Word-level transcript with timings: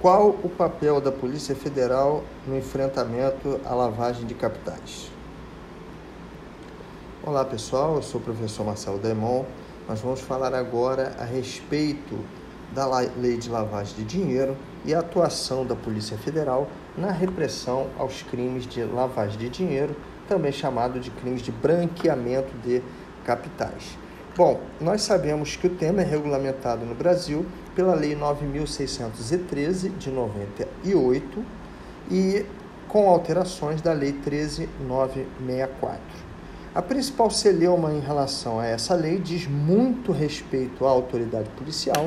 Qual 0.00 0.30
o 0.30 0.48
papel 0.48 0.98
da 0.98 1.12
Polícia 1.12 1.54
Federal 1.54 2.24
no 2.46 2.56
enfrentamento 2.56 3.60
à 3.66 3.74
lavagem 3.74 4.24
de 4.24 4.32
capitais? 4.32 5.10
Olá 7.22 7.44
pessoal, 7.44 7.96
eu 7.96 8.02
sou 8.02 8.18
o 8.18 8.24
professor 8.24 8.64
Marcelo 8.64 8.96
Demon. 8.96 9.44
Nós 9.86 10.00
vamos 10.00 10.22
falar 10.22 10.54
agora 10.54 11.14
a 11.18 11.24
respeito 11.24 12.18
da 12.72 12.86
Lei 13.18 13.36
de 13.36 13.50
Lavagem 13.50 13.94
de 13.94 14.04
Dinheiro 14.04 14.56
e 14.86 14.94
a 14.94 15.00
atuação 15.00 15.66
da 15.66 15.76
Polícia 15.76 16.16
Federal 16.16 16.66
na 16.96 17.10
repressão 17.10 17.88
aos 17.98 18.22
crimes 18.22 18.66
de 18.66 18.82
lavagem 18.82 19.38
de 19.38 19.50
dinheiro, 19.50 19.94
também 20.26 20.50
chamado 20.50 20.98
de 20.98 21.10
crimes 21.10 21.42
de 21.42 21.52
branqueamento 21.52 22.56
de 22.64 22.82
capitais. 23.22 23.98
Bom, 24.36 24.60
nós 24.80 25.02
sabemos 25.02 25.56
que 25.56 25.66
o 25.66 25.70
tema 25.70 26.02
é 26.02 26.04
regulamentado 26.04 26.86
no 26.86 26.94
Brasil 26.94 27.44
pela 27.74 27.94
Lei 27.94 28.14
9.613 28.14 29.98
de 29.98 30.08
98 30.08 31.44
e 32.08 32.46
com 32.86 33.08
alterações 33.08 33.82
da 33.82 33.92
Lei 33.92 34.12
13964. 34.12 36.00
A 36.72 36.80
principal 36.80 37.28
celeuma 37.28 37.92
em 37.92 37.98
relação 37.98 38.60
a 38.60 38.66
essa 38.66 38.94
lei 38.94 39.18
diz 39.18 39.48
muito 39.48 40.12
respeito 40.12 40.86
à 40.86 40.90
autoridade 40.90 41.48
policial, 41.50 42.06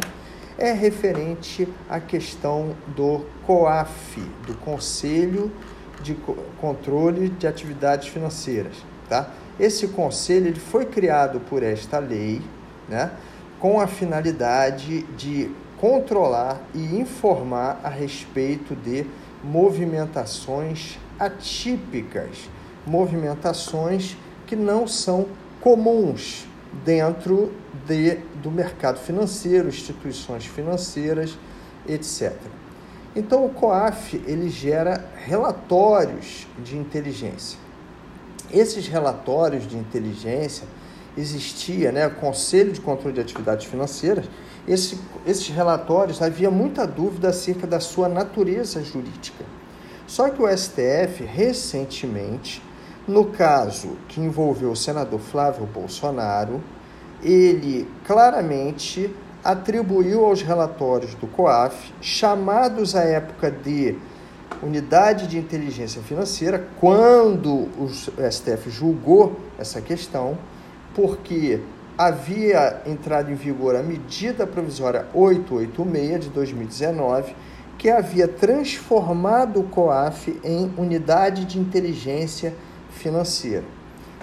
é 0.57 0.71
referente 0.71 1.67
à 1.89 1.99
questão 1.99 2.73
do 2.95 3.25
COAF, 3.45 4.21
do 4.47 4.53
Conselho 4.59 5.51
de 6.01 6.15
Controle 6.61 7.27
de 7.27 7.45
Atividades 7.45 8.07
Financeiras, 8.07 8.77
tá? 9.09 9.29
Esse 9.59 9.87
conselho 9.89 10.47
ele 10.47 10.59
foi 10.59 10.85
criado 10.85 11.39
por 11.39 11.61
esta 11.61 11.99
lei, 11.99 12.41
né, 12.89 13.11
com 13.59 13.79
a 13.79 13.87
finalidade 13.87 15.03
de 15.15 15.51
controlar 15.77 16.61
e 16.73 16.97
informar 16.97 17.79
a 17.83 17.89
respeito 17.89 18.75
de 18.75 19.05
movimentações 19.43 20.97
atípicas, 21.19 22.49
movimentações 22.85 24.17
que 24.47 24.55
não 24.55 24.87
são 24.87 25.27
comuns 25.61 26.47
dentro 26.83 27.53
de, 27.85 28.15
do 28.41 28.49
mercado 28.49 28.99
financeiro, 28.99 29.67
instituições 29.67 30.45
financeiras, 30.45 31.37
etc. 31.87 32.33
Então 33.15 33.45
o 33.45 33.49
COAF 33.49 34.15
ele 34.25 34.49
gera 34.49 35.05
relatórios 35.15 36.47
de 36.63 36.77
inteligência. 36.77 37.59
Esses 38.53 38.87
relatórios 38.87 39.67
de 39.67 39.75
inteligência 39.75 40.67
existia, 41.17 41.91
né, 41.91 42.05
o 42.07 42.15
Conselho 42.15 42.71
de 42.71 42.79
Controle 42.79 43.15
de 43.15 43.21
Atividades 43.21 43.65
Financeiras. 43.65 44.25
Esse, 44.67 44.99
esses 45.25 45.47
relatórios 45.49 46.21
havia 46.21 46.51
muita 46.51 46.85
dúvida 46.85 47.29
acerca 47.29 47.65
da 47.65 47.79
sua 47.79 48.07
natureza 48.07 48.83
jurídica. 48.83 49.43
Só 50.05 50.29
que 50.29 50.41
o 50.41 50.47
STF 50.47 51.23
recentemente, 51.23 52.61
no 53.07 53.25
caso 53.25 53.97
que 54.07 54.21
envolveu 54.21 54.71
o 54.71 54.75
senador 54.75 55.19
Flávio 55.19 55.65
Bolsonaro, 55.65 56.61
ele 57.23 57.87
claramente 58.05 59.13
atribuiu 59.43 60.25
aos 60.25 60.41
relatórios 60.41 61.15
do 61.15 61.27
COAF, 61.27 61.93
chamados 62.01 62.95
à 62.95 63.03
época 63.03 63.51
de 63.51 63.97
unidade 64.63 65.27
de 65.27 65.37
inteligência 65.37 66.01
financeira 66.01 66.67
quando 66.79 67.69
o 67.77 67.89
STF 67.89 68.69
julgou 68.69 69.39
essa 69.57 69.81
questão, 69.81 70.37
porque 70.95 71.59
havia 71.97 72.81
entrado 72.85 73.31
em 73.31 73.35
vigor 73.35 73.75
a 73.75 73.83
medida 73.83 74.47
provisória 74.47 75.05
886 75.13 76.19
de 76.21 76.29
2019, 76.29 77.35
que 77.77 77.89
havia 77.89 78.27
transformado 78.27 79.59
o 79.59 79.63
COAF 79.63 80.39
em 80.43 80.71
unidade 80.77 81.45
de 81.45 81.59
inteligência 81.59 82.53
financeira. 82.89 83.63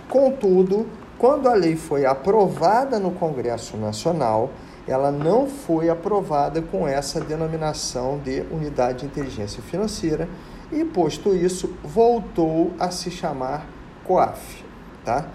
Contudo, 0.08 0.86
quando 1.18 1.48
a 1.48 1.54
lei 1.54 1.76
foi 1.76 2.06
aprovada 2.06 2.98
no 2.98 3.10
Congresso 3.10 3.76
Nacional, 3.76 4.50
ela 4.90 5.12
não 5.12 5.46
foi 5.46 5.88
aprovada 5.88 6.60
com 6.60 6.86
essa 6.86 7.20
denominação 7.20 8.18
de 8.18 8.40
unidade 8.50 9.00
de 9.00 9.06
inteligência 9.06 9.62
financeira 9.62 10.28
e, 10.72 10.84
posto 10.84 11.34
isso, 11.34 11.72
voltou 11.84 12.72
a 12.78 12.90
se 12.90 13.08
chamar 13.08 13.68
COAF. 14.04 14.64
Tá? 15.04 15.28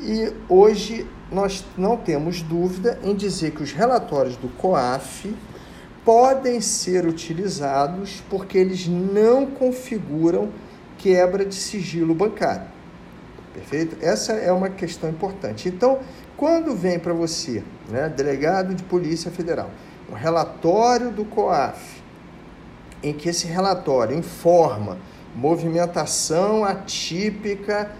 E 0.00 0.32
hoje 0.48 1.06
nós 1.30 1.64
não 1.78 1.96
temos 1.96 2.42
dúvida 2.42 2.98
em 3.04 3.14
dizer 3.14 3.52
que 3.52 3.62
os 3.62 3.72
relatórios 3.72 4.36
do 4.36 4.48
COAF 4.48 5.34
podem 6.04 6.60
ser 6.60 7.06
utilizados 7.06 8.24
porque 8.28 8.58
eles 8.58 8.88
não 8.88 9.46
configuram 9.46 10.50
quebra 10.98 11.44
de 11.44 11.54
sigilo 11.54 12.12
bancário. 12.12 12.75
Perfeito? 13.56 13.96
Essa 14.04 14.34
é 14.34 14.52
uma 14.52 14.68
questão 14.68 15.08
importante. 15.08 15.66
Então, 15.66 16.00
quando 16.36 16.76
vem 16.76 16.98
para 16.98 17.14
você, 17.14 17.64
né, 17.88 18.06
delegado 18.06 18.74
de 18.74 18.82
Polícia 18.82 19.30
Federal, 19.30 19.70
um 20.10 20.14
relatório 20.14 21.10
do 21.10 21.24
COAF, 21.24 22.02
em 23.02 23.14
que 23.14 23.30
esse 23.30 23.46
relatório 23.46 24.14
informa 24.14 24.98
movimentação 25.34 26.66
atípica 26.66 27.90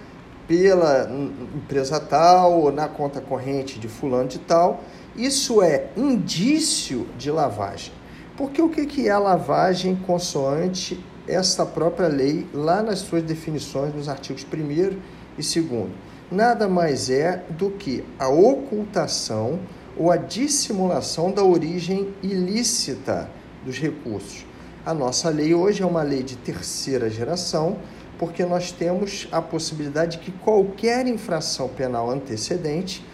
pela 0.46 1.10
empresa 1.54 1.98
tal 1.98 2.60
ou 2.60 2.70
na 2.70 2.86
conta 2.86 3.22
corrente 3.22 3.78
de 3.78 3.88
fulano 3.88 4.28
de 4.28 4.38
tal, 4.38 4.84
isso 5.16 5.62
é 5.62 5.86
indício 5.96 7.06
de 7.16 7.30
lavagem. 7.30 7.94
Porque 8.36 8.60
o 8.60 8.68
que 8.68 9.08
é 9.08 9.16
lavagem 9.16 9.96
consoante 9.96 11.02
essa 11.26 11.64
própria 11.64 12.08
lei 12.08 12.46
lá 12.52 12.82
nas 12.82 12.98
suas 12.98 13.22
definições 13.22 13.94
nos 13.94 14.06
artigos 14.06 14.44
1 14.44 15.15
e 15.38 15.60
2 15.60 15.90
nada 16.30 16.68
mais 16.68 17.08
é 17.08 17.44
do 17.50 17.70
que 17.70 18.04
a 18.18 18.28
ocultação 18.28 19.60
ou 19.96 20.10
a 20.10 20.16
dissimulação 20.16 21.30
da 21.30 21.42
origem 21.42 22.14
ilícita 22.22 23.30
dos 23.64 23.78
recursos. 23.78 24.44
A 24.84 24.92
nossa 24.92 25.28
lei 25.30 25.54
hoje 25.54 25.82
é 25.82 25.86
uma 25.86 26.02
lei 26.02 26.22
de 26.22 26.36
terceira 26.36 27.08
geração, 27.08 27.78
porque 28.18 28.44
nós 28.44 28.70
temos 28.70 29.28
a 29.32 29.42
possibilidade 29.42 30.18
de 30.18 30.24
que 30.24 30.32
qualquer 30.32 31.06
infração 31.06 31.68
penal 31.68 32.10
antecedente 32.10 33.04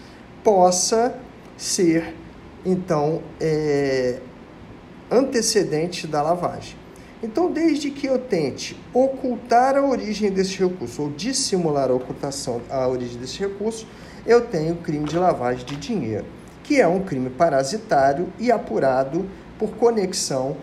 possa 0.44 1.14
ser, 1.56 2.14
então, 2.64 3.22
é, 3.40 4.20
antecedente 5.10 6.06
da 6.06 6.22
lavagem. 6.22 6.81
Então, 7.22 7.52
desde 7.52 7.90
que 7.90 8.06
eu 8.06 8.18
tente 8.18 8.76
ocultar 8.92 9.76
a 9.76 9.84
origem 9.84 10.30
desse 10.30 10.58
recurso 10.58 11.02
ou 11.02 11.10
dissimular 11.10 11.88
a 11.88 11.94
ocultação, 11.94 12.60
a 12.68 12.88
origem 12.88 13.16
desse 13.16 13.38
recurso, 13.38 13.86
eu 14.26 14.40
tenho 14.40 14.76
crime 14.76 15.08
de 15.08 15.16
lavagem 15.16 15.64
de 15.64 15.76
dinheiro, 15.76 16.24
que 16.64 16.80
é 16.80 16.86
um 16.86 17.00
crime 17.00 17.30
parasitário 17.30 18.32
e 18.40 18.50
apurado 18.50 19.28
por 19.56 19.70
conexão 19.76 20.56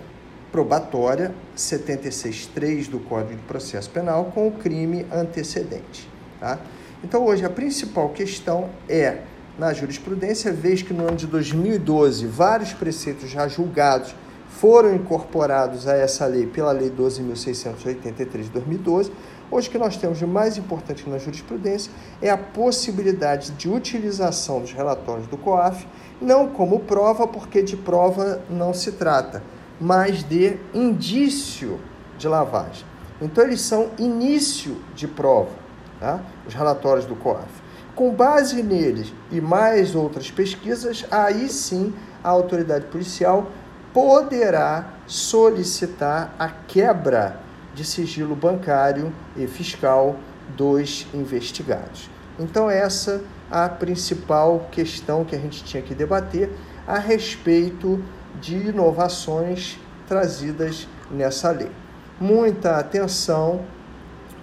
probatória 0.51 1.33
76.3 1.55 2.89
do 2.89 2.99
Código 2.99 3.35
de 3.35 3.43
Processo 3.43 3.89
Penal 3.89 4.25
com 4.33 4.47
o 4.47 4.51
crime 4.51 5.05
antecedente. 5.13 6.09
Tá? 6.41 6.59
Então, 7.01 7.25
hoje, 7.25 7.45
a 7.45 7.49
principal 7.49 8.09
questão 8.09 8.69
é, 8.89 9.19
na 9.57 9.73
jurisprudência, 9.73 10.51
vez 10.51 10.81
que 10.81 10.93
no 10.93 11.07
ano 11.07 11.15
de 11.15 11.27
2012 11.27 12.25
vários 12.25 12.73
preceitos 12.73 13.29
já 13.29 13.47
julgados 13.47 14.13
foram 14.49 14.95
incorporados 14.95 15.87
a 15.87 15.95
essa 15.95 16.25
lei 16.25 16.45
pela 16.45 16.71
Lei 16.71 16.89
12.683 16.89 18.43
de 18.43 18.49
2012. 18.49 19.11
Hoje, 19.51 19.67
o 19.67 19.71
que 19.71 19.77
nós 19.77 19.95
temos 19.95 20.17
de 20.17 20.25
mais 20.25 20.57
importante 20.57 21.09
na 21.09 21.17
jurisprudência 21.17 21.91
é 22.21 22.29
a 22.29 22.37
possibilidade 22.37 23.51
de 23.51 23.69
utilização 23.69 24.59
dos 24.59 24.73
relatórios 24.73 25.27
do 25.27 25.37
COAF, 25.37 25.87
não 26.21 26.49
como 26.49 26.81
prova, 26.81 27.27
porque 27.27 27.63
de 27.63 27.77
prova 27.77 28.41
não 28.49 28.73
se 28.73 28.91
trata, 28.91 29.41
mas 29.79 30.23
de 30.23 30.57
indício 30.73 31.79
de 32.17 32.27
lavagem. 32.27 32.85
Então, 33.21 33.43
eles 33.43 33.61
são 33.61 33.89
início 33.97 34.77
de 34.93 35.07
prova, 35.07 35.51
tá? 35.99 36.21
os 36.47 36.53
relatórios 36.53 37.05
do 37.05 37.15
COAF. 37.15 37.49
Com 37.95 38.13
base 38.13 38.61
neles 38.61 39.13
e 39.31 39.41
mais 39.41 39.95
outras 39.95 40.29
pesquisas, 40.29 41.05
aí 41.09 41.49
sim 41.49 41.93
a 42.23 42.29
autoridade 42.29 42.85
policial 42.85 43.47
poderá 43.93 44.93
solicitar 45.07 46.33
a 46.37 46.49
quebra 46.49 47.39
de 47.73 47.83
sigilo 47.83 48.35
bancário 48.35 49.13
e 49.35 49.47
fiscal 49.47 50.15
dos 50.55 51.07
investigados. 51.13 52.09
Então, 52.39 52.69
essa 52.69 53.21
a 53.49 53.67
principal 53.67 54.67
questão 54.71 55.25
que 55.25 55.35
a 55.35 55.39
gente 55.39 55.63
tinha 55.63 55.81
que 55.81 55.95
debater 55.95 56.51
a 56.87 56.97
respeito 56.97 58.03
de 58.39 58.55
inovações 58.55 59.79
trazidas 60.07 60.87
nessa 61.11 61.51
lei. 61.51 61.71
Muita 62.19 62.77
atenção 62.77 63.61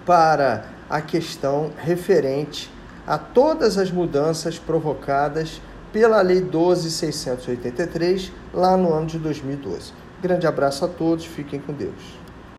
para 0.05 0.65
a 0.89 1.01
questão 1.01 1.71
referente 1.77 2.71
a 3.05 3.17
todas 3.17 3.77
as 3.77 3.91
mudanças 3.91 4.59
provocadas 4.59 5.61
pela 5.91 6.21
Lei 6.21 6.41
12.683, 6.41 8.31
lá 8.53 8.75
no 8.77 8.93
ano 8.93 9.07
de 9.07 9.17
2012. 9.19 9.93
Grande 10.21 10.47
abraço 10.47 10.85
a 10.85 10.87
todos, 10.87 11.25
fiquem 11.25 11.59
com 11.59 11.73
Deus. 11.73 12.17